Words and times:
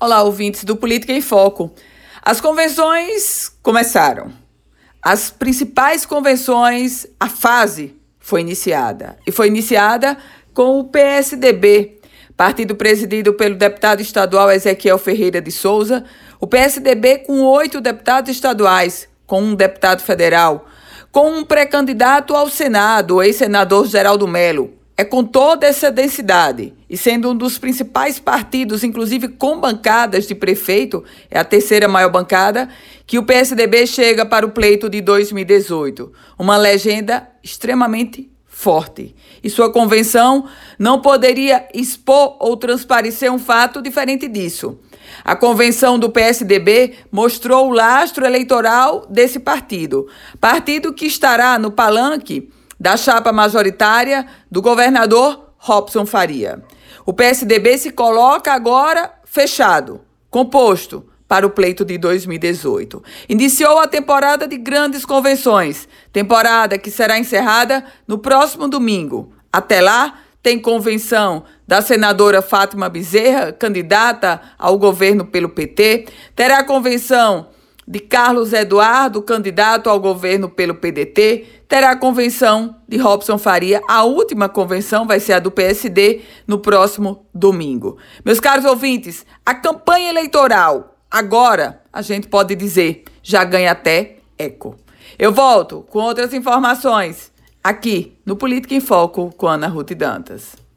Olá, 0.00 0.22
ouvintes 0.22 0.62
do 0.62 0.76
Política 0.76 1.12
em 1.12 1.20
Foco. 1.20 1.72
As 2.22 2.40
convenções 2.40 3.48
começaram. 3.60 4.30
As 5.02 5.28
principais 5.28 6.06
convenções, 6.06 7.04
a 7.18 7.28
fase 7.28 7.96
foi 8.16 8.40
iniciada. 8.42 9.16
E 9.26 9.32
foi 9.32 9.48
iniciada 9.48 10.16
com 10.54 10.78
o 10.78 10.84
PSDB, 10.84 11.98
partido 12.36 12.76
presidido 12.76 13.34
pelo 13.34 13.56
deputado 13.56 14.00
estadual 14.00 14.52
Ezequiel 14.52 14.98
Ferreira 14.98 15.40
de 15.40 15.50
Souza. 15.50 16.04
O 16.38 16.46
PSDB 16.46 17.18
com 17.26 17.42
oito 17.42 17.80
deputados 17.80 18.30
estaduais, 18.30 19.08
com 19.26 19.42
um 19.42 19.54
deputado 19.56 20.00
federal, 20.00 20.66
com 21.10 21.28
um 21.28 21.44
pré-candidato 21.44 22.36
ao 22.36 22.48
Senado, 22.48 23.20
ex-senador 23.20 23.84
Geraldo 23.88 24.28
Melo, 24.28 24.74
é 24.96 25.02
com 25.02 25.24
toda 25.24 25.66
essa 25.66 25.90
densidade 25.90 26.77
e 26.88 26.96
sendo 26.96 27.30
um 27.30 27.36
dos 27.36 27.58
principais 27.58 28.18
partidos, 28.18 28.82
inclusive 28.82 29.28
com 29.28 29.60
bancadas 29.60 30.26
de 30.26 30.34
prefeito, 30.34 31.04
é 31.30 31.38
a 31.38 31.44
terceira 31.44 31.86
maior 31.86 32.10
bancada, 32.10 32.68
que 33.06 33.18
o 33.18 33.24
PSDB 33.24 33.86
chega 33.86 34.24
para 34.24 34.46
o 34.46 34.50
pleito 34.50 34.88
de 34.88 35.00
2018. 35.00 36.12
Uma 36.38 36.56
legenda 36.56 37.28
extremamente 37.42 38.30
forte. 38.46 39.14
E 39.44 39.48
sua 39.48 39.70
convenção 39.70 40.48
não 40.78 41.00
poderia 41.00 41.68
expor 41.74 42.36
ou 42.40 42.56
transparecer 42.56 43.30
um 43.30 43.38
fato 43.38 43.80
diferente 43.80 44.26
disso. 44.26 44.80
A 45.24 45.36
convenção 45.36 45.98
do 45.98 46.10
PSDB 46.10 46.94
mostrou 47.12 47.68
o 47.68 47.72
lastro 47.72 48.24
eleitoral 48.24 49.06
desse 49.08 49.38
partido. 49.38 50.08
Partido 50.40 50.92
que 50.92 51.06
estará 51.06 51.58
no 51.58 51.70
palanque 51.70 52.50
da 52.80 52.96
chapa 52.96 53.32
majoritária 53.32 54.26
do 54.50 54.62
governador 54.62 55.47
Robson 55.68 56.06
Faria. 56.06 56.62
O 57.04 57.12
PSDB 57.12 57.76
se 57.76 57.90
coloca 57.90 58.50
agora 58.54 59.12
fechado, 59.24 60.00
composto 60.30 61.04
para 61.28 61.46
o 61.46 61.50
pleito 61.50 61.84
de 61.84 61.98
2018. 61.98 63.02
Iniciou 63.28 63.78
a 63.78 63.86
temporada 63.86 64.48
de 64.48 64.56
grandes 64.56 65.04
convenções, 65.04 65.86
temporada 66.10 66.78
que 66.78 66.90
será 66.90 67.18
encerrada 67.18 67.84
no 68.06 68.16
próximo 68.16 68.66
domingo. 68.66 69.30
Até 69.52 69.82
lá, 69.82 70.20
tem 70.42 70.58
convenção 70.58 71.44
da 71.66 71.82
senadora 71.82 72.40
Fátima 72.40 72.88
Bezerra, 72.88 73.52
candidata 73.52 74.40
ao 74.58 74.78
governo 74.78 75.26
pelo 75.26 75.50
PT, 75.50 76.06
terá 76.34 76.64
convenção 76.64 77.48
de 77.88 78.00
Carlos 78.00 78.52
Eduardo, 78.52 79.22
candidato 79.22 79.88
ao 79.88 79.98
governo 79.98 80.50
pelo 80.50 80.74
PDT, 80.74 81.62
terá 81.66 81.92
a 81.92 81.96
convenção 81.96 82.76
de 82.86 82.98
Robson 82.98 83.38
Faria. 83.38 83.80
A 83.88 84.04
última 84.04 84.46
convenção 84.46 85.06
vai 85.06 85.18
ser 85.18 85.32
a 85.32 85.38
do 85.38 85.50
PSD 85.50 86.20
no 86.46 86.58
próximo 86.58 87.26
domingo. 87.32 87.96
Meus 88.22 88.40
caros 88.40 88.66
ouvintes, 88.66 89.24
a 89.44 89.54
campanha 89.54 90.10
eleitoral, 90.10 90.98
agora, 91.10 91.80
a 91.90 92.02
gente 92.02 92.28
pode 92.28 92.54
dizer, 92.54 93.04
já 93.22 93.42
ganha 93.42 93.72
até 93.72 94.18
eco. 94.36 94.76
Eu 95.18 95.32
volto 95.32 95.82
com 95.88 96.00
outras 96.00 96.34
informações 96.34 97.32
aqui 97.64 98.18
no 98.26 98.36
Política 98.36 98.74
em 98.74 98.80
Foco 98.80 99.34
com 99.34 99.46
Ana 99.46 99.66
Ruth 99.66 99.92
Dantas. 99.94 100.67